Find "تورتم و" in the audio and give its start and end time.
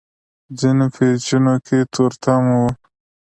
1.93-2.61